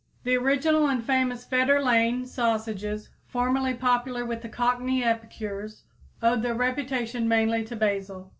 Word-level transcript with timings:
The 0.23 0.35
original 0.35 0.87
and 0.87 1.05
famous 1.05 1.45
Fetter 1.45 1.79
Lane 1.79 2.25
sausages, 2.25 3.09
formerly 3.27 3.75
popular 3.75 4.25
with 4.25 4.51
Cockney 4.51 5.03
epicures, 5.03 5.83
owed 6.23 6.41
their 6.41 6.55
reputation 6.55 7.27
mainly 7.27 7.63
to 7.65 7.75
basil. 7.75 8.29